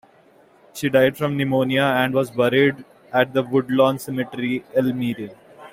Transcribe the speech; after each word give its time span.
He 0.75 0.89
died 0.89 1.15
from 1.15 1.37
pneumonia, 1.37 1.83
and 1.83 2.11
was 2.11 2.31
buried 2.31 2.85
at 3.13 3.33
the 3.33 3.43
Woodlawn 3.43 3.99
Cemetery, 3.99 4.63
Elmira. 4.75 5.29